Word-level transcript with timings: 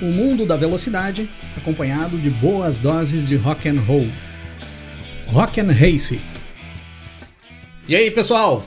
O 0.00 0.06
mundo 0.06 0.46
da 0.46 0.56
velocidade, 0.56 1.30
acompanhado 1.56 2.16
de 2.16 2.30
boas 2.30 2.78
doses 2.78 3.26
de 3.26 3.36
rock 3.36 3.68
and 3.68 3.80
roll. 3.80 4.08
Rock 5.28 5.60
and 5.60 5.70
Race. 5.70 6.18
E 7.86 7.94
aí, 7.94 8.10
pessoal? 8.10 8.64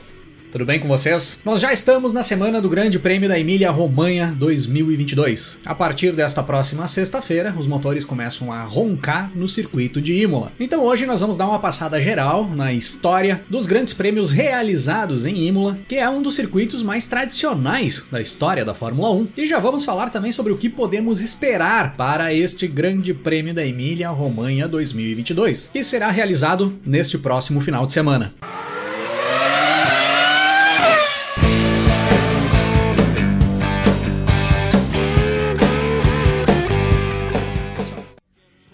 Tudo 0.54 0.65
bem 0.65 0.79
com 0.79 0.88
vocês? 0.88 1.39
Nós 1.43 1.59
já 1.59 1.73
estamos 1.73 2.13
na 2.13 2.21
semana 2.21 2.61
do 2.61 2.69
Grande 2.69 2.99
Prêmio 2.99 3.27
da 3.27 3.39
Emília-Romanha 3.39 4.36
2022. 4.38 5.61
A 5.65 5.73
partir 5.73 6.11
desta 6.11 6.43
próxima 6.43 6.87
sexta-feira, 6.87 7.55
os 7.57 7.65
motores 7.65 8.05
começam 8.05 8.51
a 8.51 8.61
roncar 8.61 9.31
no 9.33 9.47
circuito 9.47 10.00
de 10.00 10.14
Imola. 10.14 10.51
Então 10.59 10.83
hoje 10.83 11.07
nós 11.07 11.21
vamos 11.21 11.37
dar 11.37 11.47
uma 11.47 11.57
passada 11.57 12.00
geral 12.00 12.47
na 12.47 12.71
história 12.71 13.42
dos 13.50 13.65
grandes 13.65 13.95
prêmios 13.95 14.31
realizados 14.31 15.25
em 15.25 15.47
Imola, 15.47 15.75
que 15.89 15.95
é 15.95 16.07
um 16.07 16.21
dos 16.21 16.36
circuitos 16.36 16.83
mais 16.83 17.07
tradicionais 17.07 18.06
da 18.11 18.21
história 18.21 18.64
da 18.64 18.75
Fórmula 18.75 19.09
1. 19.09 19.29
E 19.36 19.47
já 19.47 19.57
vamos 19.57 19.83
falar 19.83 20.11
também 20.11 20.31
sobre 20.31 20.54
o 20.54 20.57
que 20.57 20.70
podemos 20.70 21.20
esperar 21.20 21.95
para 21.97 22.31
este 22.31 22.67
Grande 22.67 23.11
Prêmio 23.11 23.56
da 23.56 23.65
Emília-Romanha 23.65 24.67
2022, 24.67 25.71
que 25.73 25.83
será 25.83 26.11
realizado 26.11 26.79
neste 26.86 27.17
próximo 27.17 27.59
final 27.59 27.87
de 27.87 27.93
semana. 27.93 28.31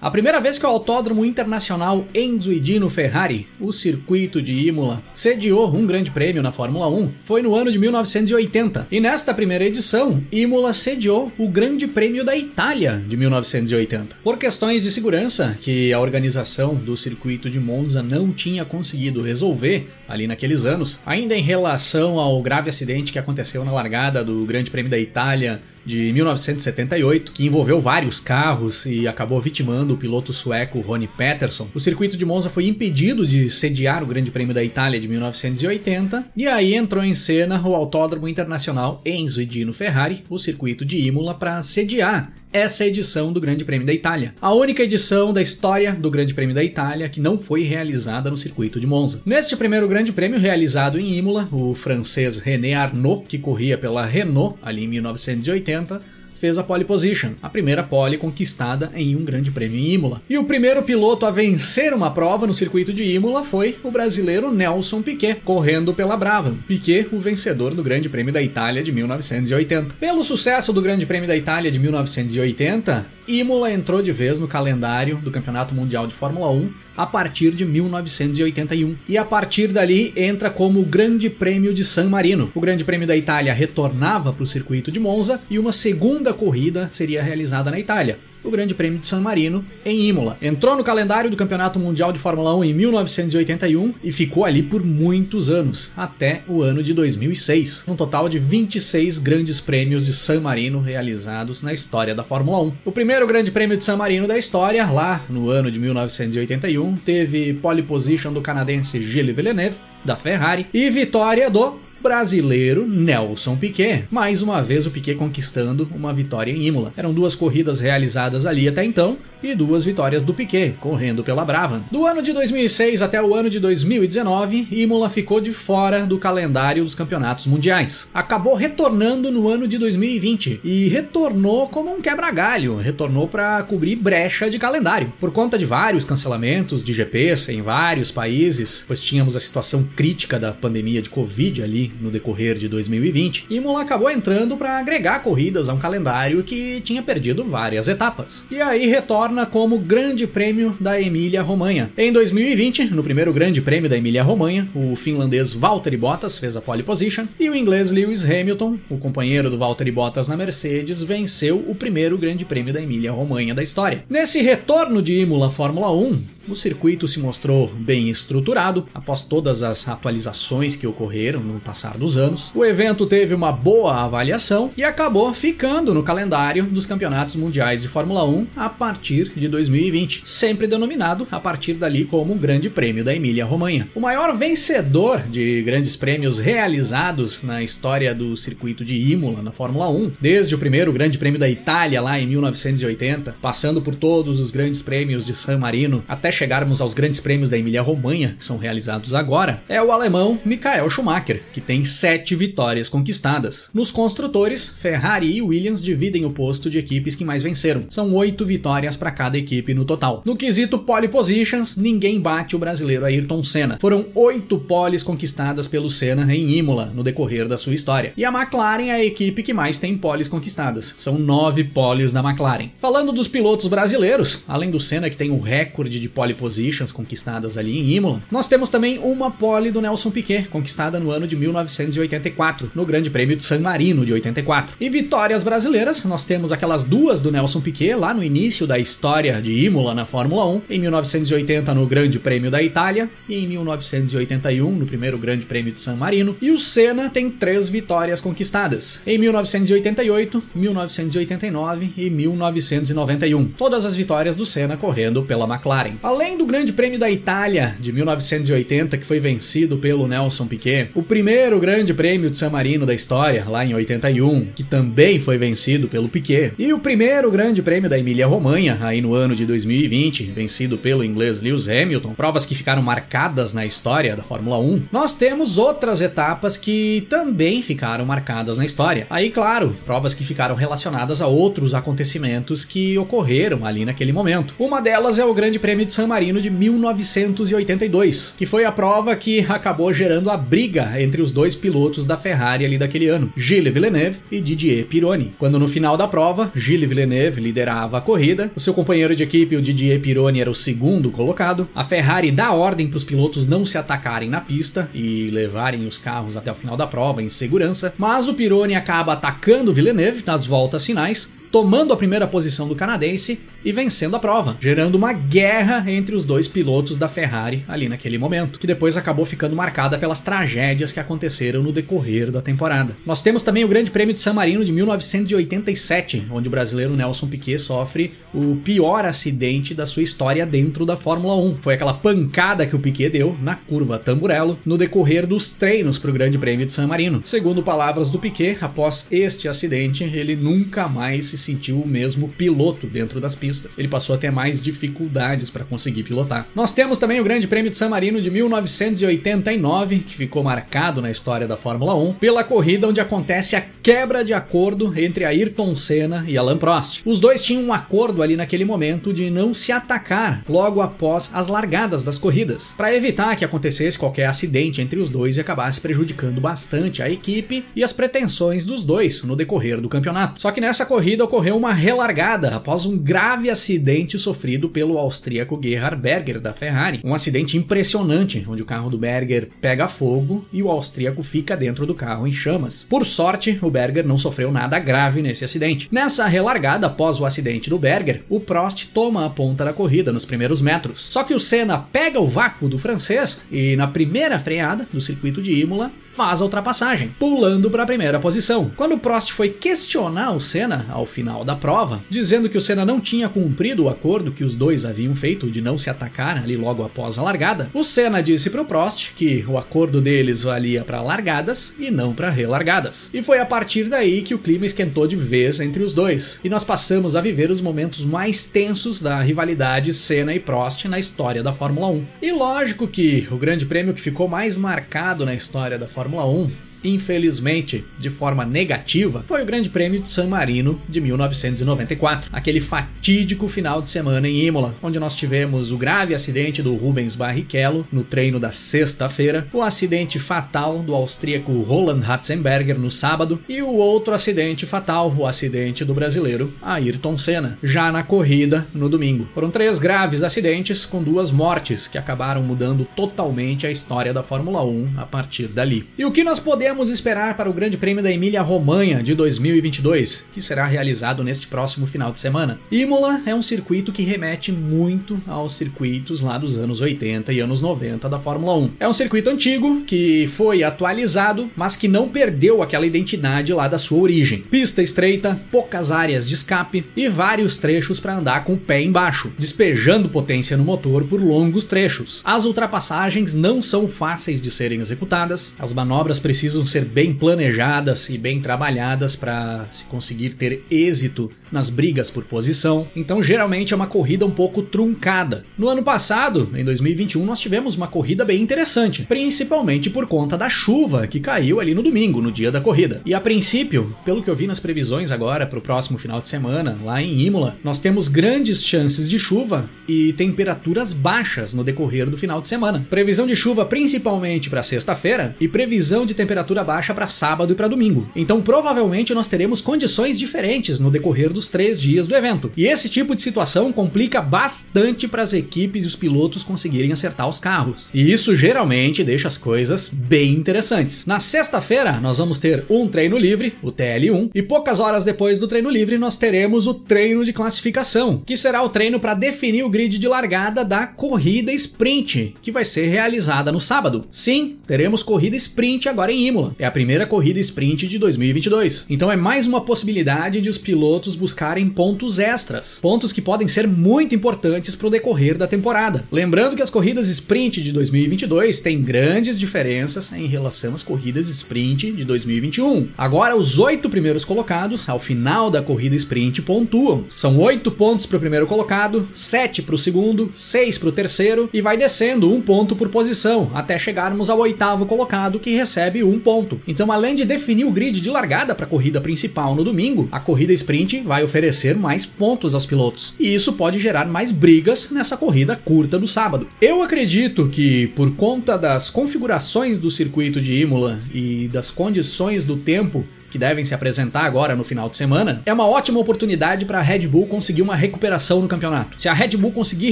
A 0.02 0.10
primeira 0.10 0.40
vez 0.40 0.58
que 0.58 0.66
o 0.66 0.70
Autódromo 0.70 1.26
Internacional 1.26 2.08
Enzo 2.16 2.54
e 2.54 2.60
Dino 2.62 2.90
Ferrari, 2.90 3.46
o 3.60 3.74
circuito 3.74 4.42
de 4.42 4.54
Imola, 4.54 5.04
sediou 5.14 5.70
um 5.76 5.86
grande 5.86 6.10
prêmio 6.10 6.42
na 6.42 6.54
Fórmula 6.54 6.88
1 6.88 7.10
foi 7.26 7.42
no 7.42 7.54
ano 7.54 7.70
de 7.70 7.78
1980. 7.78 8.88
E 8.90 9.02
nesta 9.02 9.34
primeira 9.34 9.66
edição, 9.66 10.24
Imola 10.32 10.72
sediou 10.72 11.30
o 11.38 11.50
Grande 11.50 11.86
Prêmio 11.86 12.24
da 12.24 12.34
Itália 12.34 13.04
de 13.06 13.18
1980. 13.18 14.16
Por 14.24 14.38
questões 14.38 14.84
de 14.84 14.92
segurança 14.92 15.58
que 15.60 15.92
a 15.92 16.00
organização 16.00 16.76
do 16.76 16.96
circuito 16.96 17.50
de 17.50 17.60
Monza 17.60 18.02
não 18.02 18.32
tinha 18.32 18.64
conseguido 18.64 19.22
resolver 19.22 19.86
ali 20.08 20.28
naqueles 20.28 20.64
anos, 20.64 21.02
ainda 21.06 21.36
em 21.36 21.42
relação 21.42 22.18
ao 22.18 22.42
grave 22.42 22.70
acidente 22.70 23.12
que 23.12 23.20
aconteceu 23.20 23.66
na 23.66 23.74
largada 23.74 24.24
do 24.24 24.46
Grande 24.46 24.72
Prêmio 24.72 24.90
da 24.90 24.98
Itália 24.98 25.60
de 25.86 26.12
1978, 26.14 27.32
que 27.32 27.46
envolveu 27.46 27.80
vários 27.80 28.20
carros 28.20 28.86
e 28.86 29.08
acabou 29.08 29.40
vitimando 29.40 29.94
o 29.94 29.98
piloto 29.98 30.34
sueco 30.34 30.80
Ronnie 30.80 31.08
Peterson. 31.08 31.68
O 31.74 31.80
circuito 31.80 32.18
de 32.18 32.26
Monza 32.26 32.50
foi 32.50 32.68
impedido 32.68 33.26
de 33.26 33.50
sediar 33.50 34.04
o 34.04 34.08
Grande 34.08 34.32
Prêmio 34.32 34.54
da 34.54 34.64
Itália 34.64 35.00
de 35.00 35.08
1980 35.08 36.28
e 36.36 36.48
aí 36.48 36.76
entrou 36.76 37.04
em 37.04 37.16
cena 37.16 37.62
o 37.66 37.76
Autódromo 37.76 38.28
Internacional 38.28 39.02
Enzo 39.06 39.42
e 39.42 39.46
Dino 39.46 39.74
Ferrari, 39.74 40.24
o 40.30 40.38
circuito 40.38 40.86
de 40.86 40.98
Imola, 40.98 41.34
para 41.34 41.62
sediar 41.64 42.32
essa 42.52 42.86
edição 42.86 43.32
do 43.32 43.40
Grande 43.40 43.64
Prêmio 43.64 43.86
da 43.86 43.94
Itália. 43.94 44.34
A 44.42 44.54
única 44.54 44.84
edição 44.84 45.32
da 45.32 45.42
história 45.42 45.94
do 45.94 46.10
Grande 46.10 46.34
Prêmio 46.34 46.56
da 46.56 46.64
Itália 46.64 47.10
que 47.10 47.20
não 47.20 47.38
foi 47.38 47.64
realizada 47.64 48.30
no 48.30 48.38
circuito 48.38 48.80
de 48.80 48.88
Monza. 48.88 49.22
Neste 49.26 49.56
primeiro 49.56 49.88
Grande 49.88 50.12
Prêmio 50.12 50.40
realizado 50.40 51.00
em 51.00 51.18
Imola, 51.18 51.48
o 51.52 51.76
francês 51.76 52.40
René 52.40 52.74
Arnaud, 52.74 53.24
que 53.28 53.38
corria 53.38 53.78
pela 53.78 54.06
Renault 54.06 54.58
ali 54.62 54.86
em 54.86 54.88
1980, 54.88 56.19
fez 56.40 56.58
a 56.58 56.64
pole 56.64 56.86
position, 56.86 57.32
a 57.42 57.50
primeira 57.50 57.84
pole 57.84 58.18
conquistada 58.18 58.92
em 58.96 59.16
um 59.16 59.26
grande 59.26 59.52
prêmio 59.52 59.78
em 59.78 59.94
Imola. 59.94 60.22
E 60.30 60.38
o 60.38 60.46
primeiro 60.46 60.82
piloto 60.82 61.26
a 61.26 61.32
vencer 61.32 61.94
uma 61.94 62.12
prova 62.12 62.48
no 62.48 62.54
circuito 62.54 62.94
de 62.94 63.04
Imola 63.04 63.44
foi 63.44 63.78
o 63.84 63.92
brasileiro 63.92 64.52
Nelson 64.52 65.02
Piquet, 65.02 65.36
correndo 65.44 65.94
pela 65.94 66.16
Brabham. 66.16 66.58
Piquet, 66.68 67.08
o 67.12 67.20
vencedor 67.20 67.76
do 67.76 67.84
Grande 67.84 68.08
Prêmio 68.08 68.34
da 68.34 68.42
Itália 68.42 68.82
de 68.82 68.92
1980. 68.92 69.96
Pelo 70.00 70.24
sucesso 70.24 70.72
do 70.72 70.82
Grande 70.82 71.06
Prêmio 71.06 71.28
da 71.28 71.36
Itália 71.36 71.70
de 71.70 71.78
1980, 71.78 73.19
Imola 73.30 73.72
entrou 73.72 74.02
de 74.02 74.12
vez 74.12 74.40
no 74.40 74.48
calendário 74.48 75.18
do 75.18 75.30
Campeonato 75.30 75.76
Mundial 75.76 76.08
de 76.08 76.16
Fórmula 76.16 76.50
1 76.50 76.70
a 76.98 77.06
partir 77.06 77.52
de 77.52 77.64
1981. 77.64 78.96
E 79.08 79.18
a 79.18 79.24
partir 79.24 79.68
dali 79.68 80.12
entra 80.16 80.50
como 80.50 80.80
o 80.80 80.86
Grande 80.86 81.30
Prêmio 81.30 81.72
de 81.72 81.84
San 81.84 82.10
Marino. 82.10 82.52
O 82.56 82.60
Grande 82.60 82.84
Prêmio 82.84 83.08
da 83.08 83.16
Itália 83.16 83.54
retornava 83.54 84.34
para 84.34 84.44
o 84.44 84.48
circuito 84.48 84.92
de 84.92 85.00
Monza 85.00 85.40
e 85.50 85.60
uma 85.60 85.72
segunda 85.72 86.34
corrida 86.34 86.90
seria 86.92 87.22
realizada 87.22 87.70
na 87.70 87.80
Itália 87.80 88.18
o 88.44 88.52
Grande 88.52 88.74
Prêmio 88.74 89.00
de 89.00 89.08
San 89.08 89.22
Marino 89.22 89.66
em 89.86 90.08
Imola. 90.08 90.38
Entrou 90.42 90.76
no 90.76 90.84
calendário 90.84 91.30
do 91.30 91.38
Campeonato 91.38 91.80
Mundial 91.80 92.12
de 92.12 92.20
Fórmula 92.20 92.56
1 92.56 92.64
em 92.64 92.74
1981 92.74 93.94
e 94.04 94.12
ficou 94.12 94.46
ali 94.46 94.64
por 94.64 94.84
muitos 94.84 95.50
anos, 95.50 95.92
até 95.96 96.42
o 96.48 96.62
ano 96.62 96.82
de 96.82 96.94
2006. 96.94 97.84
Um 97.88 97.96
total 97.96 98.30
de 98.30 98.40
26 98.40 99.20
grandes 99.20 99.60
prêmios 99.60 100.06
de 100.06 100.14
San 100.14 100.40
Marino 100.42 100.80
realizados 100.80 101.62
na 101.62 101.74
história 101.74 102.16
da 102.16 102.24
Fórmula 102.24 102.62
1. 102.62 102.74
O 102.86 102.92
primeiro 102.92 103.28
Grande 103.28 103.52
Prêmio 103.52 103.78
de 103.78 103.84
San 103.84 103.98
Marino 103.98 104.28
da 104.28 104.38
história, 104.38 104.86
lá 104.90 105.22
no 105.30 105.50
ano 105.50 105.72
de 105.72 105.80
1981, 105.80 106.96
teve 106.98 107.54
pole 107.56 107.84
position 107.84 108.32
do 108.32 108.42
canadense 108.42 109.00
Gilles 109.06 109.36
Villeneuve, 109.36 109.76
da 110.04 110.16
Ferrari, 110.16 110.66
e 110.74 110.90
vitória 110.90 111.50
do 111.50 111.80
brasileiro 112.02 112.88
Nelson 112.88 113.58
Piquet. 113.58 114.06
Mais 114.10 114.42
uma 114.42 114.62
vez 114.62 114.86
o 114.86 114.92
Piquet 114.92 115.16
conquistando 115.16 115.88
uma 115.94 116.14
vitória 116.14 116.52
em 116.52 116.66
Imola. 116.66 116.94
Eram 116.96 117.14
duas 117.14 117.36
corridas 117.36 117.80
realizadas 117.80 118.46
ali 118.46 118.68
até 118.68 118.84
então 118.84 119.18
e 119.42 119.56
duas 119.56 119.84
vitórias 119.84 120.24
do 120.24 120.34
Piquet, 120.34 120.76
correndo 120.80 121.24
pela 121.24 121.46
Brava. 121.46 121.82
Do 121.92 122.06
ano 122.06 122.22
de 122.22 122.34
2006 122.34 123.02
até 123.02 123.22
o 123.22 123.34
ano 123.34 123.50
de 123.50 123.60
2019, 123.60 124.68
Imola 124.72 125.10
ficou 125.10 125.40
de 125.40 125.54
fora 125.54 126.06
do 126.06 126.18
calendário 126.18 126.84
dos 126.84 126.96
campeonatos 126.96 127.46
mundiais. 127.46 128.10
Acabou 128.14 128.56
retornando 128.56 129.32
no 129.32 129.48
ano 129.48 129.68
de 129.68 129.78
2020 129.78 130.62
e 130.64 130.88
retornou 130.88 131.68
como 131.68 131.94
um 131.94 132.02
quebra-galho, 132.02 132.78
retornou 132.78 133.28
para 133.28 133.64
cobrir 133.64 133.96
brecha 133.96 134.50
de 134.50 134.60
calendário. 134.60 135.14
Por 135.20 135.32
conta 135.32 135.58
de 135.58 135.66
vários 135.66 136.06
cancelamentos 136.06 136.84
de 136.84 136.94
GPs 136.94 137.50
em 137.50 137.62
vários 137.62 138.12
países, 138.12 138.84
pois 138.88 139.02
tínhamos 139.02 139.36
a 139.36 139.40
situação 139.40 139.88
crítica 139.96 140.40
da 140.40 140.52
pandemia 140.52 141.02
de 141.02 141.10
Covid 141.10 141.64
ali 141.64 141.92
no 142.02 142.12
decorrer 142.12 142.56
de 142.56 142.68
2020, 142.68 143.46
Imola 143.50 143.82
acabou 143.82 144.10
entrando 144.10 144.58
para 144.58 144.80
agregar 144.80 145.22
corridas 145.22 145.70
a 145.70 145.74
um 145.74 145.80
calendário 145.80 146.44
que 146.44 146.82
tinha 146.82 147.02
perdido 147.02 147.44
várias 147.44 147.88
etapas. 147.88 148.46
E 148.52 148.62
aí 148.62 148.88
retorna 148.88 149.29
torna 149.30 149.46
como 149.46 149.78
Grande 149.78 150.26
Prêmio 150.26 150.76
da 150.80 151.00
Emília-Romanha. 151.00 151.92
Em 151.96 152.12
2020, 152.12 152.86
no 152.86 153.04
primeiro 153.04 153.32
Grande 153.32 153.62
Prêmio 153.62 153.88
da 153.88 153.96
Emília-Romanha, 153.96 154.68
o 154.74 154.96
finlandês 154.96 155.54
Valtteri 155.54 155.98
Bottas 155.98 156.40
fez 156.40 156.58
a 156.58 156.62
pole 156.62 156.82
position 156.82 157.26
e 157.40 157.48
o 157.48 157.56
inglês 157.56 157.92
Lewis 157.92 158.26
Hamilton, 158.26 158.80
o 158.90 158.98
companheiro 158.98 159.52
do 159.52 159.58
Valtteri 159.58 159.92
Bottas 159.92 160.28
na 160.28 160.36
Mercedes, 160.36 161.04
venceu 161.04 161.64
o 161.68 161.76
primeiro 161.76 162.18
Grande 162.18 162.44
Prêmio 162.44 162.74
da 162.74 162.82
Emília-Romanha 162.82 163.54
da 163.54 163.62
história. 163.62 164.04
Nesse 164.10 164.42
retorno 164.42 165.00
de 165.00 165.20
Imola 165.20 165.52
Fórmula 165.52 165.92
1, 165.92 166.20
o 166.54 166.56
circuito 166.56 167.08
se 167.08 167.20
mostrou 167.20 167.68
bem 167.68 168.10
estruturado 168.10 168.86
após 168.94 169.24
todas 169.24 169.64
as 169.64 169.88
atualizações 169.88 170.76
que 170.76 170.88
ocorreram 170.88 171.40
no 171.40 171.60
passar 171.60 171.98
dos 171.98 172.18
anos. 172.18 172.52
O 172.56 172.66
evento 172.66 173.06
teve 173.06 173.34
uma 173.34 173.52
boa 173.52 174.04
avaliação 174.04 174.72
e 174.76 174.84
acabou 174.84 175.34
ficando 175.34 175.94
no 175.94 176.04
calendário 176.04 176.64
dos 176.64 176.86
campeonatos 176.86 177.36
mundiais 177.36 177.82
de 177.82 177.88
Fórmula 177.88 178.26
1 178.26 178.48
a 178.56 178.70
partir 178.70 179.32
de 179.36 179.48
2020, 179.48 180.22
sempre 180.26 180.68
denominado 180.68 181.28
a 181.32 181.40
partir 181.40 181.74
dali 181.74 182.06
como 182.06 182.34
o 182.34 182.38
Grande 182.38 182.70
Prêmio 182.70 183.04
da 183.04 183.16
Emília-Romanha. 183.16 183.88
O 183.94 184.00
maior 184.00 184.36
vencedor 184.36 185.22
de 185.22 185.62
grandes 185.64 185.96
prêmios 185.96 186.40
realizados 186.40 187.44
na 187.44 187.62
história 187.62 188.14
do 188.14 188.36
circuito 188.36 188.84
de 188.84 188.96
Imola 188.96 189.42
na 189.42 189.52
Fórmula 189.52 189.90
1, 189.90 190.12
desde 190.20 190.56
o 190.56 190.58
primeiro 190.58 190.94
Grande 190.94 191.18
Prêmio 191.18 191.40
da 191.40 191.50
Itália 191.50 192.02
lá 192.02 192.20
em 192.20 192.28
1980, 192.28 193.36
passando 193.42 193.82
por 193.82 193.96
todos 193.96 194.40
os 194.40 194.52
grandes 194.52 194.82
prêmios 194.82 195.26
de 195.26 195.36
San 195.36 195.58
Marino 195.58 196.04
até 196.08 196.32
chegarmos 196.40 196.80
aos 196.80 196.94
grandes 196.94 197.20
prêmios 197.20 197.50
da 197.50 197.58
Emília-Romanha, 197.58 198.36
que 198.38 198.46
são 198.46 198.58
realizados 198.58 199.14
agora, 199.14 199.62
é 199.68 199.84
o 199.84 199.92
alemão 199.92 200.40
Michael 200.46 200.90
Schumacher, 200.90 201.44
que 201.52 201.60
tem 201.60 201.84
sete 201.84 202.34
vitórias 202.34 202.88
conquistadas. 202.88 203.70
Nos 203.74 203.92
construtores, 203.92 204.70
Ferrari 204.70 205.36
e 205.36 205.42
Williams 205.42 205.84
dividem 205.84 206.24
o 206.24 206.32
posto 206.32 206.70
de 206.70 206.78
equipes 206.78 207.14
que 207.14 207.26
mais 207.26 207.44
venceram. 207.44 207.84
São 207.90 208.14
oito 208.16 208.46
vitórias 208.46 208.96
para 208.96 209.12
cada 209.12 209.38
equipe 209.38 209.74
no 209.74 209.84
total. 209.84 210.24
No 210.26 210.38
quesito 210.38 210.80
pole 210.80 211.10
positions, 211.10 211.76
ninguém 211.76 212.22
bate 212.22 212.56
o 212.56 212.60
brasileiro 212.60 213.06
Ayrton 213.06 213.44
Senna. 213.44 213.78
Foram 213.82 214.06
oito 214.16 214.58
poles 214.58 215.04
conquistadas 215.04 215.68
pelo 215.68 215.90
Senna 215.90 216.34
em 216.34 216.58
Imola 216.58 216.90
no 216.96 217.04
decorrer 217.04 217.50
da 217.50 217.58
sua 217.58 217.74
história. 217.74 218.14
E 218.16 218.24
a 218.24 218.32
McLaren 218.32 218.88
é 218.88 218.92
a 218.92 219.04
equipe 219.04 219.44
que 219.44 219.54
mais 219.54 219.78
tem 219.78 219.98
poles 219.98 220.30
conquistadas. 220.30 220.96
São 220.98 221.20
nove 221.20 221.66
poles 221.66 222.14
da 222.14 222.22
McLaren. 222.22 222.70
Falando 222.78 223.12
dos 223.12 223.28
pilotos 223.28 223.68
brasileiros, 223.68 224.44
além 224.48 224.72
do 224.72 224.80
Senna 224.80 225.10
que 225.10 225.18
tem 225.18 225.32
o 225.32 225.42
recorde 225.42 226.00
de 226.00 226.08
pole 226.20 226.34
positions 226.34 226.92
conquistadas 226.92 227.58
ali 227.58 227.80
em 227.80 227.96
Imola. 227.96 228.22
Nós 228.30 228.46
temos 228.46 228.68
também 228.68 229.00
uma 229.00 229.32
pole 229.32 229.72
do 229.72 229.80
Nelson 229.80 230.12
Piquet, 230.12 230.50
conquistada 230.50 231.00
no 231.00 231.12
ano 231.12 231.26
de 231.26 231.38
1984, 231.38 232.72
no 232.76 232.86
Grande 232.86 233.10
Prêmio 233.10 233.38
de 233.38 233.44
San 233.44 233.60
Marino 233.60 234.06
de 234.06 234.12
84. 234.12 234.76
E 234.82 234.90
vitórias 234.90 235.46
brasileiras, 235.46 236.04
nós 236.04 236.26
temos 236.26 236.52
aquelas 236.52 236.84
duas 236.84 237.22
do 237.22 237.32
Nelson 237.32 237.62
Piquet 237.62 237.96
lá 237.96 238.14
no 238.14 238.22
início 238.22 238.68
da 238.68 238.78
história 238.78 239.42
de 239.42 239.66
Imola 239.66 239.96
na 239.96 240.06
Fórmula 240.06 240.46
1, 240.46 240.62
em 240.70 240.80
1980 240.80 241.74
no 241.74 241.86
Grande 241.86 242.20
Prêmio 242.20 242.52
da 242.52 242.62
Itália 242.62 243.10
e 243.30 243.36
em 243.36 243.48
1981 243.48 244.70
no 244.70 244.86
primeiro 244.86 245.18
Grande 245.18 245.46
Prêmio 245.46 245.72
de 245.72 245.80
San 245.80 245.96
Marino. 245.96 246.36
E 246.42 246.52
o 246.52 246.60
Senna 246.60 247.10
tem 247.10 247.30
três 247.30 247.70
vitórias 247.70 248.20
conquistadas, 248.20 249.00
em 249.08 249.18
1988, 249.18 250.44
1989 250.54 251.94
e 251.96 252.10
1991. 252.10 253.48
Todas 253.58 253.86
as 253.86 253.96
vitórias 253.96 254.36
do 254.36 254.46
Senna 254.46 254.76
correndo 254.76 255.24
pela 255.24 255.46
McLaren. 255.46 255.94
Além 256.10 256.36
do 256.36 256.44
Grande 256.44 256.74
Prêmio 256.74 256.98
da 256.98 257.08
Itália 257.08 257.76
de 257.80 257.94
1980, 257.94 258.98
que 258.98 259.06
foi 259.06 259.20
vencido 259.20 259.78
pelo 259.78 260.08
Nelson 260.08 260.48
Piquet, 260.48 260.90
o 260.96 261.04
primeiro 261.04 261.60
Grande 261.60 261.94
Prêmio 261.94 262.32
de 262.32 262.38
San 262.38 262.50
Marino 262.50 262.84
da 262.84 262.96
história, 262.96 263.46
lá 263.48 263.64
em 263.64 263.76
81, 263.76 264.48
que 264.56 264.64
também 264.64 265.20
foi 265.20 265.38
vencido 265.38 265.88
pelo 265.88 266.10
Piquet, 266.10 266.54
e 266.58 266.74
o 266.74 266.80
primeiro 266.80 267.30
Grande 267.30 267.62
Prêmio 267.62 267.88
da 267.88 268.00
Emília-Romanha, 268.00 268.80
aí 268.82 269.02
no 269.02 269.14
ano 269.14 269.36
de 269.36 269.46
2020, 269.46 270.24
vencido 270.32 270.80
pelo 270.80 271.04
inglês 271.04 271.42
Lewis 271.42 271.70
Hamilton, 271.70 272.16
provas 272.16 272.44
que 272.44 272.56
ficaram 272.56 272.82
marcadas 272.82 273.54
na 273.54 273.64
história 273.64 274.16
da 274.16 274.24
Fórmula 274.24 274.58
1, 274.58 274.86
nós 274.92 275.14
temos 275.14 275.60
outras 275.60 276.02
etapas 276.02 276.58
que 276.58 277.06
também 277.08 277.62
ficaram 277.62 278.04
marcadas 278.04 278.58
na 278.58 278.66
história. 278.66 279.06
Aí, 279.12 279.30
claro, 279.30 279.78
provas 279.86 280.16
que 280.16 280.26
ficaram 280.26 280.56
relacionadas 280.56 281.22
a 281.22 281.28
outros 281.28 281.76
acontecimentos 281.76 282.66
que 282.66 282.98
ocorreram 282.98 283.64
ali 283.64 283.86
naquele 283.86 284.12
momento. 284.12 284.56
Uma 284.58 284.82
delas 284.82 285.20
é 285.20 285.24
o 285.24 285.36
Grande 285.36 285.60
Prêmio 285.60 285.86
de 285.86 285.99
San 286.00 286.08
Marino 286.08 286.40
de 286.40 286.50
1982, 286.50 288.34
que 288.38 288.46
foi 288.46 288.64
a 288.64 288.72
prova 288.72 289.14
que 289.18 289.42
acabou 289.50 289.94
gerando 289.94 290.30
a 290.30 290.38
briga 290.38 290.94
entre 290.98 291.22
os 291.22 291.30
dois 291.30 291.56
pilotos 291.56 292.06
da 292.06 292.16
Ferrari 292.16 292.64
ali 292.64 292.78
daquele 292.78 293.10
ano, 293.10 293.34
Gilles 293.36 293.74
Villeneuve 293.74 294.20
e 294.32 294.40
Didier 294.40 294.86
Pironi. 294.86 295.34
Quando 295.38 295.60
no 295.60 295.68
final 295.68 295.98
da 295.98 296.08
prova, 296.08 296.54
Gilles 296.56 296.88
Villeneuve 296.88 297.42
liderava 297.42 297.98
a 297.98 298.02
corrida, 298.02 298.50
o 298.56 298.62
seu 298.62 298.74
companheiro 298.74 299.14
de 299.14 299.24
equipe, 299.24 299.58
o 299.58 299.62
Didier 299.62 300.00
Pironi, 300.00 300.40
era 300.40 300.50
o 300.50 300.56
segundo 300.56 301.12
colocado. 301.12 301.68
A 301.76 301.84
Ferrari 301.84 302.32
dá 302.32 302.54
ordem 302.54 302.88
para 302.88 302.96
os 302.96 303.04
pilotos 303.04 303.46
não 303.46 303.66
se 303.66 303.78
atacarem 303.78 304.30
na 304.30 304.40
pista 304.40 304.90
e 304.94 305.30
levarem 305.32 305.86
os 305.86 305.98
carros 305.98 306.38
até 306.38 306.50
o 306.50 306.56
final 306.56 306.78
da 306.78 306.88
prova 306.88 307.22
em 307.22 307.28
segurança, 307.28 307.94
mas 307.98 308.30
o 308.30 308.36
Pironi 308.36 308.74
acaba 308.74 309.12
atacando 309.12 309.74
Villeneuve 309.74 310.24
nas 310.26 310.48
voltas 310.48 310.86
finais 310.86 311.38
tomando 311.52 311.94
a 311.94 311.98
primeira 311.98 312.28
posição 312.28 312.68
do 312.68 312.76
canadense 312.76 313.40
e 313.64 313.72
vencendo 313.72 314.16
a 314.16 314.20
prova, 314.20 314.58
gerando 314.60 314.96
uma 314.96 315.14
guerra 315.14 315.84
entre 315.88 316.16
os 316.16 316.26
dois 316.26 316.48
pilotos 316.48 316.98
da 316.98 317.08
Ferrari 317.08 317.64
ali 317.68 317.90
naquele 317.90 318.18
momento, 318.18 318.60
que 318.60 318.68
depois 318.68 318.98
acabou 318.98 319.26
ficando 319.26 319.56
marcada 319.56 319.98
pelas 319.98 320.22
tragédias 320.22 320.92
que 320.92 321.00
aconteceram 321.00 321.62
no 321.62 321.72
decorrer 321.72 322.32
da 322.32 322.42
temporada. 322.42 322.96
Nós 323.06 323.22
temos 323.22 323.44
também 323.44 323.64
o 323.64 323.68
Grande 323.68 323.92
Prêmio 323.92 324.14
de 324.14 324.22
San 324.22 324.34
Marino 324.34 324.64
de 324.64 324.72
1987, 324.72 326.28
onde 326.32 326.48
o 326.48 326.52
brasileiro 326.52 326.96
Nelson 326.96 327.28
Piquet 327.28 327.60
sofre 327.60 328.14
o 328.34 328.58
pior 328.64 329.06
acidente 329.06 329.74
da 329.74 329.86
sua 329.86 330.04
história 330.04 330.46
dentro 330.46 330.86
da 330.86 330.96
Fórmula 330.96 331.36
1. 331.36 331.58
Foi 331.62 331.74
aquela 331.74 331.94
pancada 331.94 332.66
que 332.66 332.76
o 332.76 332.80
Piquet 332.80 333.10
deu 333.10 333.36
na 333.42 333.56
curva 333.56 333.98
Tamburello 333.98 334.58
no 334.66 334.78
decorrer 334.78 335.26
dos 335.26 335.50
treinos 335.50 335.98
para 335.98 336.10
o 336.10 336.14
Grande 336.14 336.38
Prêmio 336.38 336.66
de 336.66 336.74
San 336.74 336.88
Marino. 336.88 337.22
Segundo 337.26 337.64
palavras 337.64 338.10
do 338.10 338.20
Piquet, 338.20 338.58
após 338.62 339.08
este 339.12 339.48
acidente, 339.48 340.04
ele 340.04 340.36
nunca 340.36 340.88
mais 340.88 341.26
se 341.26 341.38
sentiu 341.38 341.82
o 341.82 341.88
mesmo 341.88 342.30
piloto 342.30 342.88
dentro 342.88 343.20
das 343.20 343.36
pistas. 343.50 343.78
Ele 343.78 343.88
passou 343.88 344.16
a 344.16 344.18
ter 344.18 344.32
mais 344.32 344.62
dificuldades 344.62 345.50
para 345.50 345.64
conseguir 345.64 346.04
pilotar. 346.04 346.48
Nós 346.56 346.72
temos 346.72 347.00
também 347.00 347.20
o 347.20 347.24
Grande 347.24 347.48
Prêmio 347.48 347.72
de 347.72 347.78
San 347.78 347.90
Marino 347.90 348.22
de 348.22 348.30
1989, 348.30 350.00
que 350.00 350.16
ficou 350.16 350.44
marcado 350.44 351.02
na 351.02 351.10
história 351.10 351.48
da 351.48 351.58
Fórmula 351.58 351.96
1 351.96 352.14
pela 352.14 352.44
corrida 352.44 352.88
onde 352.88 353.02
acontece 353.02 353.56
a 353.56 353.62
quebra 353.62 354.24
de 354.24 354.34
acordo 354.34 354.94
entre 355.00 355.26
Ayrton 355.26 355.76
Senna 355.76 356.24
e 356.28 356.38
Alain 356.38 356.58
Prost. 356.58 357.02
Os 357.06 357.20
dois 357.20 357.44
tinham 357.44 357.64
um 357.64 357.74
acordo 357.74 358.22
ali 358.22 358.36
naquele 358.36 358.66
momento 358.66 359.12
de 359.12 359.30
não 359.32 359.54
se 359.54 359.72
atacar 359.72 360.44
logo 360.48 360.82
após 360.82 361.32
as 361.34 361.48
largadas 361.48 362.04
das 362.04 362.18
corridas, 362.18 362.74
para 362.78 362.94
evitar 362.94 363.36
que 363.36 363.46
acontecesse 363.46 363.98
qualquer 363.98 364.28
acidente 364.28 364.82
entre 364.82 365.00
os 365.00 365.10
dois 365.10 365.38
e 365.38 365.42
acabasse 365.42 365.82
prejudicando 365.82 366.40
bastante 366.40 367.02
a 367.02 367.10
equipe 367.10 367.66
e 367.76 367.84
as 367.84 367.92
pretensões 367.92 368.64
dos 368.64 368.84
dois 368.84 369.24
no 369.24 369.36
decorrer 369.36 369.82
do 369.82 369.90
campeonato. 369.90 370.40
Só 370.40 370.52
que 370.52 370.62
nessa 370.62 370.86
corrida 370.86 371.24
ocorreu 371.24 371.58
uma 371.58 371.74
relargada 371.74 372.56
após 372.56 372.86
um 372.86 372.98
grave 372.98 373.39
acidente 373.48 374.18
sofrido 374.18 374.68
pelo 374.68 374.98
austríaco 374.98 375.60
Gerhard 375.62 376.02
Berger 376.02 376.40
da 376.40 376.52
Ferrari. 376.52 377.00
Um 377.04 377.14
acidente 377.14 377.56
impressionante, 377.56 378.44
onde 378.48 378.64
o 378.64 378.66
carro 378.66 378.90
do 378.90 378.98
Berger 378.98 379.50
pega 379.62 379.88
fogo 379.88 380.44
e 380.52 380.64
o 380.64 380.70
austríaco 380.70 381.22
fica 381.22 381.56
dentro 381.56 381.86
do 381.86 381.94
carro 381.94 382.26
em 382.26 382.34
chamas. 382.34 382.88
Por 382.90 383.06
sorte, 383.06 383.60
o 383.62 383.70
Berger 383.70 384.08
não 384.08 384.18
sofreu 384.18 384.52
nada 384.52 384.80
grave 384.80 385.22
nesse 385.22 385.46
acidente. 385.46 385.88
Nessa 385.92 386.26
relargada 386.26 386.88
após 386.88 387.20
o 387.20 387.26
acidente 387.26 387.70
do 387.70 387.78
Berger, 387.78 388.24
o 388.28 388.40
Prost 388.40 388.88
toma 388.92 389.28
a 389.28 389.30
ponta 389.30 389.64
da 389.64 389.74
corrida 389.74 390.12
nos 390.12 390.26
primeiros 390.26 390.62
metros. 390.62 391.02
Só 391.12 391.24
que 391.24 391.36
o 391.36 391.40
Senna 391.40 391.78
pega 391.78 392.20
o 392.20 392.28
vácuo 392.28 392.68
do 392.68 392.80
francês 392.80 393.46
e 393.52 393.76
na 393.76 393.86
primeira 393.86 394.40
freada 394.40 394.88
do 394.92 395.00
circuito 395.00 395.42
de 395.42 395.54
Imola 395.54 395.92
faz 396.20 396.42
a 396.42 396.44
ultrapassagem, 396.44 397.12
pulando 397.18 397.72
para 397.72 397.84
a 397.84 397.86
primeira 397.86 398.20
posição. 398.20 398.70
Quando 398.76 398.98
Prost 398.98 399.32
foi 399.32 399.48
questionar 399.48 400.34
o 400.34 400.42
Senna 400.42 400.86
ao 400.90 401.06
final 401.06 401.46
da 401.46 401.56
prova, 401.56 402.02
dizendo 402.10 402.50
que 402.50 402.58
o 402.58 402.62
Senna 402.62 402.84
não 402.84 403.00
tinha 403.00 403.30
cumprido 403.30 403.86
o 403.86 403.90
acordo 403.90 404.34
que 404.34 404.44
os 404.44 404.54
dois 404.54 404.84
haviam 404.84 405.16
feito 405.16 405.50
de 405.50 405.62
não 405.62 405.78
se 405.78 405.90
atacar 405.90 406.38
ali 406.38 406.58
logo 406.58 406.84
após 406.84 407.18
a 407.18 407.22
largada, 407.22 407.70
o 407.74 407.86
Senna 407.86 408.22
disse 408.22 408.50
para 408.50 408.62
o 408.62 408.66
Prost 408.66 409.14
que 409.16 409.46
o 409.48 409.58
acordo 409.58 410.02
deles 410.02 410.44
valia 410.44 410.84
para 410.84 411.02
largadas 411.02 411.74
e 411.80 411.90
não 411.90 412.14
para 412.14 412.30
relargadas. 412.30 413.10
E 413.14 413.22
foi 413.22 413.40
a 413.40 413.46
partir 413.46 413.86
daí 413.86 414.22
que 414.22 414.36
o 414.36 414.40
clima 414.40 414.66
esquentou 414.66 415.08
de 415.08 415.16
vez 415.16 415.62
entre 415.62 415.82
os 415.82 415.94
dois, 415.94 416.38
e 416.44 416.50
nós 416.50 416.66
passamos 416.66 417.16
a 417.16 417.22
viver 417.22 417.50
os 417.50 417.62
momentos 417.62 418.04
mais 418.04 418.46
tensos 418.46 419.02
da 419.02 419.22
rivalidade 419.22 419.94
Senna 419.94 420.36
e 420.36 420.40
Prost 420.42 420.84
na 420.84 421.00
história 421.00 421.42
da 421.42 421.54
Fórmula 421.54 421.88
1. 421.88 422.06
E 422.22 422.34
lógico 422.34 422.90
que 422.90 423.26
o 423.32 423.38
grande 423.38 423.66
prêmio 423.66 423.94
que 423.94 424.02
ficou 424.02 424.28
mais 424.28 424.58
marcado 424.58 425.24
na 425.26 425.34
história 425.34 425.80
da 425.80 425.88
Fórmula 425.88 426.09
Fórmula 426.10 426.26
1 426.26 426.69
infelizmente, 426.84 427.84
de 427.98 428.10
forma 428.10 428.46
negativa, 428.46 429.24
foi 429.28 429.42
o 429.42 429.46
Grande 429.46 429.70
Prêmio 429.70 430.00
de 430.00 430.10
San 430.10 430.28
Marino 430.28 430.82
de 430.88 431.02
1994, 431.02 432.30
aquele 432.32 432.60
fatídico 432.60 433.48
final 433.48 433.82
de 433.82 433.90
semana 433.90 434.28
em 434.28 434.46
Imola, 434.46 434.76
onde 434.82 435.00
nós 435.00 435.14
tivemos 435.14 435.72
o 435.72 435.78
grave 435.78 436.14
acidente 436.14 436.62
do 436.62 436.76
Rubens 436.76 437.16
Barrichello 437.16 437.86
no 437.92 438.04
treino 438.04 438.40
da 438.40 438.52
sexta-feira, 438.52 439.48
o 439.54 439.62
acidente 439.62 440.20
fatal 440.20 440.80
do 440.80 440.94
austríaco 440.94 441.52
Roland 441.62 442.02
Ratzenberger 442.02 442.80
no 442.80 442.92
sábado 442.92 443.40
e 443.48 443.62
o 443.62 443.74
outro 443.74 444.14
acidente 444.14 444.66
fatal, 444.66 445.14
o 445.16 445.26
acidente 445.26 445.84
do 445.84 445.94
brasileiro 445.94 446.54
Ayrton 446.62 447.18
Senna, 447.18 447.58
já 447.64 447.92
na 447.92 448.04
corrida 448.04 448.68
no 448.74 448.90
domingo. 448.90 449.28
Foram 449.34 449.52
três 449.52 449.80
graves 449.80 450.24
acidentes 450.24 450.86
com 450.86 451.04
duas 451.04 451.32
mortes 451.32 451.88
que 451.88 451.98
acabaram 451.98 452.42
mudando 452.44 452.88
totalmente 452.96 453.68
a 453.68 453.72
história 453.72 454.14
da 454.14 454.24
Fórmula 454.24 454.64
1 454.64 454.94
a 454.98 455.06
partir 455.06 455.48
dali. 455.48 455.86
E 455.98 456.06
o 456.06 456.12
que 456.12 456.24
nós 456.24 456.40
podemos 456.40 456.69
podemos 456.70 456.90
esperar 456.90 457.36
para 457.36 457.50
o 457.50 457.54
Grande 457.54 457.78
Prêmio 457.78 458.04
da 458.04 458.12
Emília-Romanha 458.12 459.02
de 459.02 459.16
2022, 459.16 460.28
que 460.32 460.40
será 460.40 460.68
realizado 460.68 461.24
neste 461.24 461.48
próximo 461.48 461.88
final 461.88 462.12
de 462.12 462.20
semana? 462.20 462.60
Imola 462.72 463.22
é 463.26 463.34
um 463.34 463.42
circuito 463.42 463.92
que 463.92 464.04
remete 464.04 464.52
muito 464.52 465.20
aos 465.26 465.54
circuitos 465.54 466.22
lá 466.22 466.38
dos 466.38 466.60
anos 466.60 466.80
80 466.80 467.34
e 467.34 467.40
anos 467.40 467.60
90 467.60 468.08
da 468.08 468.20
Fórmula 468.20 468.56
1. 468.56 468.74
É 468.80 468.88
um 468.88 468.94
circuito 468.94 469.32
antigo 469.32 469.82
que 469.82 470.28
foi 470.28 470.62
atualizado, 470.62 471.50
mas 471.56 471.76
que 471.76 471.88
não 471.88 472.08
perdeu 472.08 472.62
aquela 472.62 472.86
identidade 472.86 473.52
lá 473.52 473.68
da 473.68 473.80
sua 473.80 474.04
origem. 474.04 474.42
Pista 474.42 474.84
estreita, 474.84 475.42
poucas 475.52 475.90
áreas 475.90 476.28
de 476.28 476.36
escape 476.36 476.86
e 476.96 477.10
vários 477.10 477.58
trechos 477.58 478.00
para 478.00 478.16
andar 478.16 478.44
com 478.44 478.54
o 478.54 478.58
pé 478.58 478.80
embaixo, 478.80 479.32
despejando 479.40 480.08
potência 480.08 480.56
no 480.56 480.64
motor 480.64 481.04
por 481.04 481.20
longos 481.20 481.66
trechos. 481.66 482.22
As 482.24 482.46
ultrapassagens 482.46 483.34
não 483.34 483.60
são 483.60 483.88
fáceis 483.88 484.40
de 484.40 484.52
serem 484.52 484.80
executadas, 484.82 485.56
as 485.58 485.74
manobras 485.74 486.20
precisam 486.20 486.59
precisam 486.60 486.66
ser 486.66 486.86
bem 486.86 487.14
planejadas 487.14 488.10
e 488.10 488.18
bem 488.18 488.42
trabalhadas 488.42 489.16
para 489.16 489.66
se 489.72 489.84
conseguir 489.86 490.32
ter 490.32 490.64
êxito 490.70 491.32
nas 491.52 491.70
brigas 491.70 492.10
por 492.10 492.24
posição. 492.24 492.88
Então, 492.96 493.22
geralmente 493.22 493.74
é 493.74 493.76
uma 493.76 493.88
corrida 493.88 494.26
um 494.26 494.32
pouco 494.32 494.62
truncada. 494.62 495.46
No 495.58 495.68
ano 495.68 495.84
passado, 495.84 496.50
em 496.56 496.64
2021, 496.64 497.26
nós 497.26 497.40
tivemos 497.40 497.76
uma 497.76 497.88
corrida 497.88 498.26
bem 498.26 498.42
interessante, 498.42 499.04
principalmente 499.04 499.90
por 499.90 500.08
conta 500.08 500.38
da 500.38 500.50
chuva 500.50 501.08
que 501.08 501.20
caiu 501.20 501.60
ali 501.60 501.74
no 501.74 501.84
domingo, 501.84 502.22
no 502.22 502.32
dia 502.32 502.52
da 502.52 502.62
corrida. 502.62 503.02
E 503.06 503.14
a 503.14 503.22
princípio, 503.22 503.96
pelo 504.06 504.24
que 504.24 504.30
eu 504.30 504.36
vi 504.36 504.48
nas 504.48 504.60
previsões 504.60 505.12
agora 505.12 505.46
para 505.46 505.60
o 505.60 505.62
próximo 505.62 505.98
final 505.98 506.22
de 506.22 506.30
semana, 506.30 506.78
lá 506.84 507.02
em 507.02 507.22
Imola, 507.22 507.58
nós 507.64 507.80
temos 507.80 508.08
grandes 508.08 508.64
chances 508.64 509.10
de 509.10 509.20
chuva 509.20 509.70
e 509.88 510.14
temperaturas 510.14 510.94
baixas 510.94 511.54
no 511.54 511.64
decorrer 511.64 512.10
do 512.10 512.18
final 512.18 512.42
de 512.42 512.48
semana. 512.48 512.86
Previsão 512.90 513.26
de 513.26 513.36
chuva 513.36 513.66
principalmente 513.66 514.50
para 514.50 514.64
sexta-feira 514.64 515.36
e 515.40 515.48
previsão 515.48 516.06
de 516.06 516.14
temperatura 516.14 516.64
baixa 516.64 516.94
para 516.94 517.08
sábado 517.08 517.54
e 517.54 517.56
para 517.56 517.68
domingo. 517.68 518.08
Então, 518.16 518.42
provavelmente 518.42 519.14
nós 519.14 519.28
teremos 519.28 519.62
condições 519.62 520.20
diferentes 520.20 520.80
no 520.80 520.92
decorrer 520.92 521.32
do 521.32 521.39
dos 521.40 521.48
três 521.48 521.80
dias 521.80 522.06
do 522.06 522.16
evento. 522.16 522.52
E 522.58 522.68
esse 522.68 522.90
tipo 522.90 523.16
de 523.16 523.22
situação 523.22 523.72
complica 523.72 524.22
bastante 524.22 525.08
para 525.08 525.24
as 525.24 525.34
equipes 525.34 525.86
e 525.86 525.88
os 525.88 525.96
pilotos 525.96 526.44
conseguirem 526.44 526.92
acertar 526.92 527.30
os 527.30 527.40
carros. 527.40 527.90
E 527.94 528.12
isso 528.12 528.36
geralmente 528.36 529.06
deixa 529.06 529.30
as 529.30 529.38
coisas 529.38 529.90
bem 529.90 530.34
interessantes. 530.34 531.06
Na 531.06 531.20
sexta-feira, 531.20 531.94
nós 532.02 532.18
vamos 532.18 532.40
ter 532.40 532.66
um 532.70 532.88
treino 532.88 533.18
livre, 533.18 533.54
o 533.64 533.72
TL1, 533.72 534.32
e 534.36 534.44
poucas 534.44 534.82
horas 534.82 535.06
depois 535.06 535.40
do 535.40 535.48
treino 535.48 535.70
livre, 535.70 535.98
nós 535.98 536.18
teremos 536.18 536.68
o 536.68 536.74
treino 536.74 537.24
de 537.24 537.32
classificação, 537.32 538.22
que 538.26 538.36
será 538.36 538.62
o 538.62 538.70
treino 538.70 539.00
para 539.00 539.14
definir 539.14 539.64
o 539.64 539.70
grid 539.70 539.98
de 539.98 540.08
largada 540.08 540.66
da 540.66 540.86
corrida 540.86 541.54
sprint, 541.54 542.36
que 542.42 542.52
vai 542.52 542.66
ser 542.66 542.88
realizada 542.88 543.50
no 543.50 543.62
sábado. 543.62 544.06
Sim, 544.12 544.58
teremos 544.68 545.02
corrida 545.02 545.38
sprint 545.38 545.88
agora 545.88 546.12
em 546.12 546.28
Imola. 546.28 546.54
É 546.60 546.66
a 546.66 546.72
primeira 546.72 547.06
corrida 547.06 547.40
sprint 547.40 547.88
de 547.88 547.98
2022. 547.98 548.88
Então 548.90 549.10
é 549.10 549.16
mais 549.16 549.48
uma 549.48 549.62
possibilidade 549.62 550.42
de 550.42 550.50
os 550.50 550.58
pilotos 550.58 551.16
buscarem 551.16 551.29
pontos 551.76 552.20
extras, 552.20 552.80
pontos 552.82 553.12
que 553.12 553.22
podem 553.22 553.48
ser 553.48 553.68
muito 553.68 554.16
importantes 554.16 554.76
para 554.76 554.88
o 554.88 554.90
decorrer 554.90 555.38
da 555.38 555.48
temporada. 555.48 556.04
Lembrando 556.12 556.56
que 556.56 556.62
as 556.62 556.70
corridas 556.70 557.10
sprint 557.10 557.62
de 557.62 557.72
2022 557.72 558.60
têm 558.62 558.82
grandes 558.82 559.40
diferenças 559.40 560.12
em 560.12 560.26
relação 560.26 560.76
às 560.76 560.84
corridas 560.84 561.30
sprint 561.30 561.92
de 561.92 562.04
2021. 562.04 562.88
Agora, 562.98 563.36
os 563.36 563.60
oito 563.60 563.90
primeiros 563.90 564.26
colocados, 564.26 564.88
ao 564.90 565.00
final 565.00 565.50
da 565.50 565.62
corrida 565.62 565.96
sprint, 565.96 566.42
pontuam. 566.42 567.06
São 567.10 567.38
oito 567.40 567.72
pontos 567.72 568.06
para 568.06 568.18
o 568.18 568.20
primeiro 568.20 568.48
colocado, 568.48 569.08
sete 569.14 569.62
para 569.62 569.76
o 569.76 569.78
segundo, 569.78 570.32
seis 570.34 570.78
para 570.78 570.90
o 570.90 570.92
terceiro 570.92 571.50
e 571.54 571.62
vai 571.62 571.78
descendo 571.78 572.34
um 572.34 572.42
ponto 572.42 572.76
por 572.76 572.90
posição 572.90 573.52
até 573.54 573.78
chegarmos 573.78 574.30
ao 574.30 574.40
oitavo 574.40 574.86
colocado 574.86 575.40
que 575.40 575.56
recebe 575.56 576.04
um 576.04 576.20
ponto. 576.20 576.60
Então, 576.68 576.92
além 576.92 577.16
de 577.16 577.26
definir 577.26 577.66
o 577.66 577.72
grid 577.72 578.02
de 578.02 578.10
largada 578.10 578.56
para 578.56 578.66
a 578.66 578.70
corrida 578.70 579.02
principal 579.02 579.56
no 579.56 579.64
domingo, 579.64 580.08
a 580.12 580.20
corrida 580.20 580.54
sprint 580.54 581.02
vai 581.02 581.19
oferecer 581.24 581.76
mais 581.76 582.06
pontos 582.06 582.54
aos 582.56 582.66
pilotos 582.66 583.14
e 583.20 583.34
isso 583.34 583.54
pode 583.54 583.80
gerar 583.80 584.06
mais 584.08 584.32
brigas 584.32 584.92
nessa 584.92 585.18
corrida 585.18 585.56
curta 585.56 586.00
do 586.00 586.08
sábado. 586.08 586.48
Eu 586.62 586.82
acredito 586.82 587.50
que 587.50 587.88
por 587.88 588.16
conta 588.16 588.58
das 588.58 588.90
configurações 588.90 589.80
do 589.80 589.92
circuito 589.92 590.42
de 590.42 590.62
Imola 590.62 591.00
e 591.14 591.50
das 591.52 591.72
condições 591.72 592.44
do 592.44 592.58
tempo 592.58 593.06
que 593.30 593.38
devem 593.38 593.66
se 593.66 593.74
apresentar 593.74 594.26
agora 594.26 594.56
no 594.56 594.64
final 594.64 594.90
de 594.90 594.98
semana, 594.98 595.42
é 595.46 595.54
uma 595.54 595.68
ótima 595.68 596.00
oportunidade 596.00 596.66
para 596.66 596.80
a 596.80 596.82
Red 596.82 597.08
Bull 597.08 597.28
conseguir 597.28 597.62
uma 597.62 597.76
recuperação 597.76 598.42
no 598.42 598.48
campeonato. 598.48 599.00
Se 599.02 599.08
a 599.08 599.14
Red 599.14 599.38
Bull 599.38 599.52
conseguir 599.52 599.92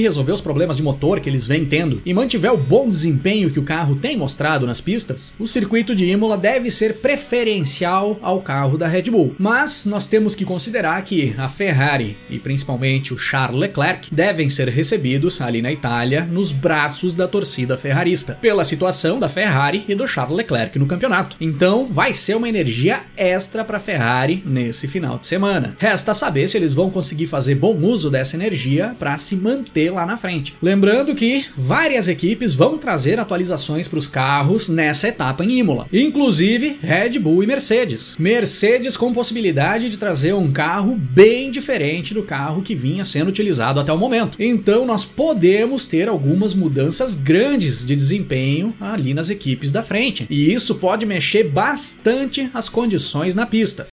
resolver 0.00 0.32
os 0.32 0.40
problemas 0.40 0.76
de 0.76 0.82
motor 0.82 1.20
que 1.20 1.28
eles 1.28 1.46
vêm 1.46 1.64
tendo 1.64 2.02
e 2.04 2.14
mantiver 2.14 2.52
o 2.52 2.56
bom 2.56 2.88
desempenho 2.88 3.50
que 3.50 3.58
o 3.58 3.64
carro 3.64 3.96
tem 3.96 4.16
mostrado 4.16 4.66
nas 4.66 4.80
pistas, 4.80 5.34
o 5.38 5.46
circuito 5.46 5.94
de 5.94 6.04
Imola 6.04 6.36
deve 6.36 6.70
ser 6.70 6.96
preferencial 6.96 8.18
ao 8.22 8.40
carro 8.40 8.76
da 8.76 8.88
Red 8.88 9.04
Bull. 9.04 9.34
Mas 9.38 9.84
nós 9.84 10.06
temos 10.06 10.34
que 10.34 10.44
considerar 10.44 11.02
que 11.02 11.34
a 11.38 11.48
Ferrari 11.48 12.16
e 12.30 12.38
principalmente 12.38 13.12
o 13.12 13.18
Charles 13.18 13.60
Leclerc 13.60 14.14
devem 14.14 14.48
ser 14.48 14.68
recebidos 14.68 15.40
ali 15.40 15.62
na 15.62 15.72
Itália 15.72 16.24
nos 16.24 16.52
braços 16.52 17.14
da 17.14 17.28
torcida 17.28 17.76
ferrarista, 17.76 18.38
pela 18.40 18.64
situação 18.64 19.18
da 19.18 19.28
Ferrari 19.28 19.84
e 19.88 19.94
do 19.94 20.06
Charles 20.06 20.36
Leclerc 20.36 20.78
no 20.78 20.86
campeonato. 20.86 21.36
Então 21.40 21.86
vai 21.86 22.14
ser 22.14 22.36
uma 22.36 22.48
energia 22.48 23.02
extra 23.28 23.62
para 23.62 23.78
Ferrari 23.78 24.42
nesse 24.44 24.88
final 24.88 25.18
de 25.18 25.26
semana. 25.26 25.76
Resta 25.78 26.14
saber 26.14 26.48
se 26.48 26.56
eles 26.56 26.72
vão 26.72 26.90
conseguir 26.90 27.26
fazer 27.26 27.54
bom 27.54 27.76
uso 27.76 28.10
dessa 28.10 28.36
energia 28.36 28.94
para 28.98 29.16
se 29.18 29.36
manter 29.36 29.90
lá 29.90 30.06
na 30.06 30.16
frente. 30.16 30.54
Lembrando 30.62 31.14
que 31.14 31.44
várias 31.56 32.08
equipes 32.08 32.54
vão 32.54 32.78
trazer 32.78 33.20
atualizações 33.20 33.86
para 33.86 33.98
os 33.98 34.08
carros 34.08 34.68
nessa 34.68 35.08
etapa 35.08 35.44
em 35.44 35.58
Imola, 35.58 35.86
inclusive 35.92 36.78
Red 36.82 37.18
Bull 37.18 37.42
e 37.42 37.46
Mercedes. 37.46 38.16
Mercedes 38.18 38.96
com 38.96 39.12
possibilidade 39.12 39.90
de 39.90 39.96
trazer 39.96 40.34
um 40.34 40.50
carro 40.50 40.96
bem 40.96 41.50
diferente 41.50 42.14
do 42.14 42.22
carro 42.22 42.62
que 42.62 42.74
vinha 42.74 43.04
sendo 43.04 43.28
utilizado 43.28 43.80
até 43.80 43.92
o 43.92 43.98
momento. 43.98 44.36
Então 44.38 44.86
nós 44.86 45.04
podemos 45.04 45.86
ter 45.86 46.08
algumas 46.08 46.54
mudanças 46.54 47.14
grandes 47.14 47.84
de 47.84 47.94
desempenho 47.94 48.74
ali 48.80 49.12
nas 49.12 49.30
equipes 49.30 49.70
da 49.70 49.82
frente. 49.82 50.26
E 50.30 50.52
isso 50.52 50.76
pode 50.76 51.04
mexer 51.04 51.44
bastante 51.44 52.48
as 52.54 52.68
condições 52.68 53.17
na 53.34 53.46
pista. 53.46 53.88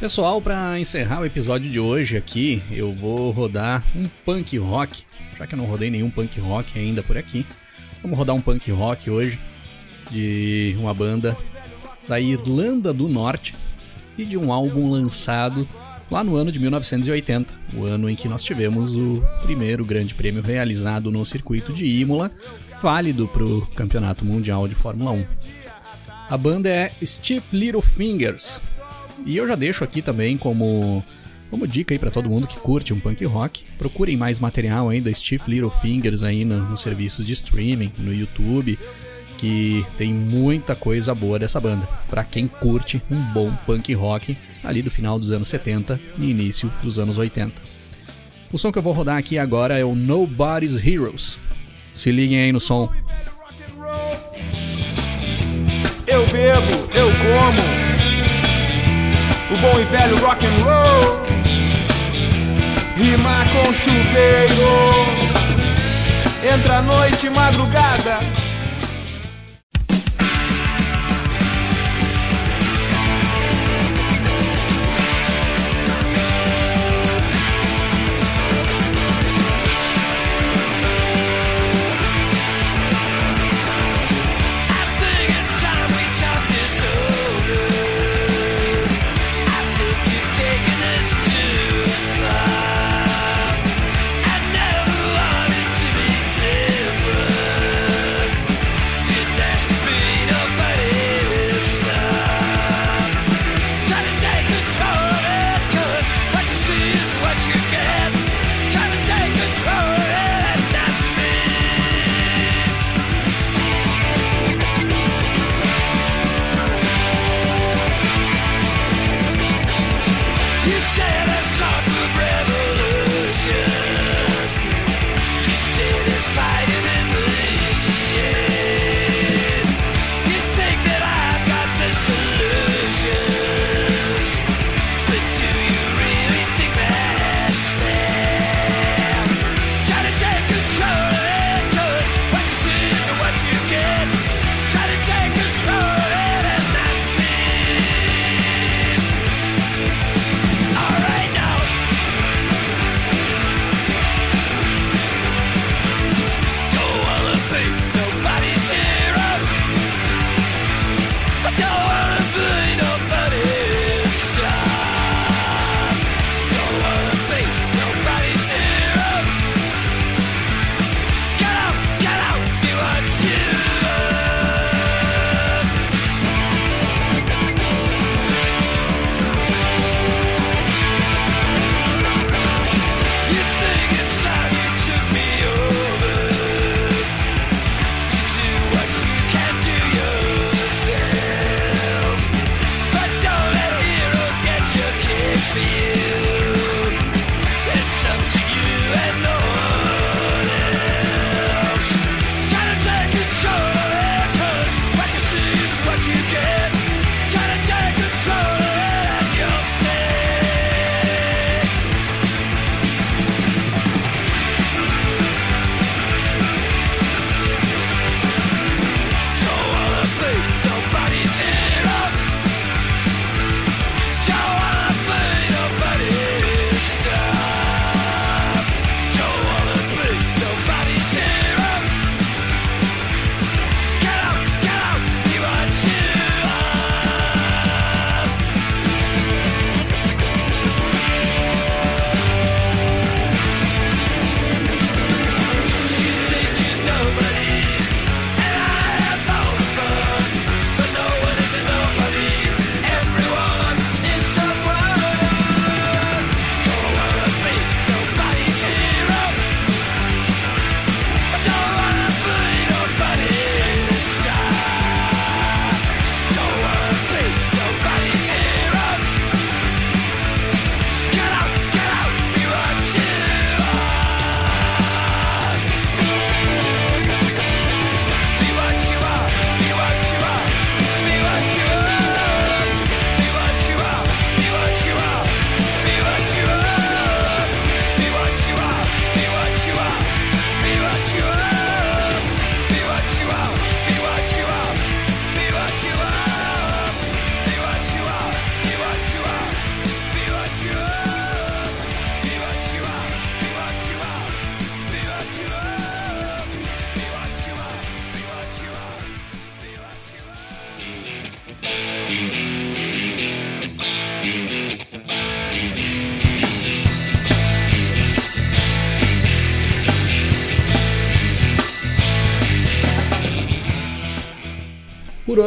Pessoal, 0.00 0.40
para 0.40 0.78
encerrar 0.80 1.20
o 1.20 1.26
episódio 1.26 1.70
de 1.70 1.78
hoje 1.78 2.16
aqui, 2.16 2.62
eu 2.70 2.94
vou 2.94 3.30
rodar 3.30 3.84
um 3.94 4.08
punk 4.24 4.56
rock, 4.56 5.04
já 5.36 5.46
que 5.46 5.54
eu 5.54 5.58
não 5.58 5.66
rodei 5.66 5.90
nenhum 5.90 6.10
punk 6.10 6.40
rock 6.40 6.78
ainda 6.78 7.02
por 7.02 7.18
aqui. 7.18 7.44
Vamos 8.00 8.16
rodar 8.16 8.34
um 8.34 8.40
punk 8.40 8.70
rock 8.70 9.10
hoje 9.10 9.38
de 10.10 10.74
uma 10.78 10.94
banda 10.94 11.36
da 12.08 12.18
Irlanda 12.18 12.92
do 12.92 13.08
Norte 13.08 13.54
e 14.16 14.24
de 14.24 14.36
um 14.36 14.52
álbum 14.52 14.90
lançado 14.90 15.68
lá 16.10 16.24
no 16.24 16.36
ano 16.36 16.50
de 16.50 16.58
1980, 16.58 17.52
o 17.74 17.84
ano 17.84 18.08
em 18.08 18.16
que 18.16 18.28
nós 18.28 18.42
tivemos 18.42 18.96
o 18.96 19.22
primeiro 19.42 19.84
grande 19.84 20.14
prêmio 20.14 20.42
realizado 20.42 21.10
no 21.10 21.24
circuito 21.24 21.72
de 21.72 21.86
Imola, 21.86 22.30
válido 22.82 23.28
para 23.28 23.44
o 23.44 23.66
Campeonato 23.74 24.24
Mundial 24.24 24.66
de 24.66 24.74
Fórmula 24.74 25.10
1. 25.10 25.26
A 26.30 26.36
banda 26.36 26.68
é 26.68 26.92
Stiff 27.02 27.54
Little 27.54 27.82
Fingers, 27.82 28.62
e 29.26 29.36
eu 29.36 29.46
já 29.46 29.54
deixo 29.54 29.84
aqui 29.84 30.00
também 30.00 30.36
como 30.38 31.04
como 31.50 31.66
dica 31.66 31.94
aí 31.94 31.98
para 31.98 32.10
todo 32.10 32.28
mundo 32.28 32.46
que 32.46 32.58
curte 32.58 32.92
um 32.92 33.00
punk 33.00 33.24
rock, 33.24 33.64
procurem 33.78 34.18
mais 34.18 34.38
material 34.38 34.90
ainda 34.90 35.12
Stiff 35.12 35.50
Little 35.50 35.70
Fingers 35.70 36.22
aí 36.22 36.44
no, 36.44 36.62
nos 36.68 36.82
serviços 36.82 37.24
de 37.24 37.32
streaming, 37.32 37.90
no 37.98 38.12
YouTube, 38.12 38.78
que 39.38 39.86
tem 39.96 40.12
muita 40.12 40.74
coisa 40.74 41.14
boa 41.14 41.38
dessa 41.38 41.60
banda, 41.60 41.88
para 42.10 42.24
quem 42.24 42.48
curte 42.48 43.00
um 43.10 43.20
bom 43.32 43.56
punk 43.64 43.94
rock 43.94 44.36
ali 44.64 44.82
do 44.82 44.90
final 44.90 45.18
dos 45.18 45.30
anos 45.30 45.48
70 45.48 45.98
e 46.18 46.30
início 46.30 46.70
dos 46.82 46.98
anos 46.98 47.16
80. 47.16 47.62
O 48.52 48.58
som 48.58 48.72
que 48.72 48.78
eu 48.78 48.82
vou 48.82 48.92
rodar 48.92 49.16
aqui 49.16 49.38
agora 49.38 49.78
é 49.78 49.84
o 49.84 49.94
Nobody's 49.94 50.84
Heroes. 50.84 51.38
Se 51.92 52.10
liguem 52.10 52.40
aí 52.40 52.52
no 52.52 52.60
som. 52.60 52.90
Eu 56.06 56.26
bebo, 56.26 56.72
eu 56.94 57.08
como. 57.08 57.62
O 59.50 59.56
bom 59.60 59.80
e 59.80 59.84
velho 59.84 60.18
rock 60.18 60.46
and 60.46 60.64
roll. 60.64 61.26
Rima 62.96 63.44
com 63.52 63.72
chuveiro. 63.72 65.28
Entra 66.54 66.82
noite, 66.82 67.30
madrugada. 67.30 68.47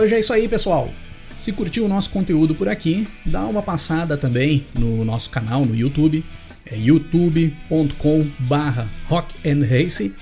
Hoje 0.02 0.16
é 0.16 0.20
isso 0.20 0.34
aí, 0.34 0.48
pessoal. 0.48 0.90
Se 1.38 1.52
curtiu 1.52 1.86
o 1.86 1.88
nosso 1.88 2.10
conteúdo 2.10 2.54
por 2.54 2.68
aqui, 2.70 3.08
dá 3.26 3.46
uma 3.46 3.62
passada 3.62 4.18
também 4.18 4.66
no 4.74 5.06
nosso 5.06 5.30
canal 5.30 5.66
no 5.66 5.76
YouTube, 5.76 6.26
é 6.66 6.78
youtube.com/barra 6.78 8.90
rockandrace, 9.08 10.14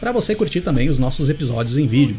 para 0.00 0.12
você 0.12 0.34
curtir 0.34 0.62
também 0.62 0.88
os 0.88 0.98
nossos 0.98 1.30
episódios 1.30 1.78
em 1.78 1.86
vídeo. 1.86 2.18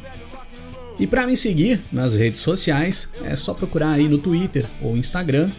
E 0.99 1.08
para 1.08 1.27
me 1.27 1.36
seguir 1.36 1.82
nas 1.91 2.15
redes 2.15 2.39
sociais, 2.41 3.10
é 3.23 3.36
só 3.36 3.54
procurar 3.54 3.91
aí 3.91 4.08
no 4.08 4.17
Twitter 4.17 4.65
ou 4.82 4.95
Instagram, 4.95 5.49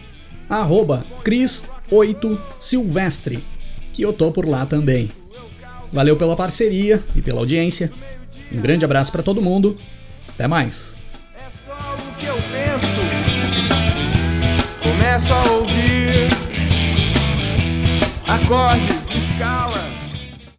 arroba 0.49 1.05
Cris8Silvestre, 1.23 3.43
que 3.91 4.01
eu 4.01 4.11
tô 4.13 4.31
por 4.31 4.47
lá 4.47 4.65
também. 4.65 5.11
Valeu 5.91 6.15
pela 6.15 6.35
parceria 6.35 7.03
e 7.15 7.21
pela 7.21 7.39
audiência. 7.39 7.91
Um 8.51 8.59
grande 8.61 8.85
abraço 8.85 9.11
para 9.11 9.21
todo 9.21 9.39
mundo. 9.41 9.77
Até 10.27 10.47
mais. 10.47 11.02
Começo 15.13 15.31
a 15.31 15.51
ouvir 15.51 16.29
acordes, 18.27 19.15
escalas. 19.15 19.72